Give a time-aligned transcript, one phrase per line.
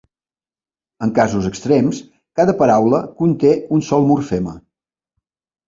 [1.07, 1.99] En casos extrems,
[2.41, 4.59] cada paraula conté un sol morfema.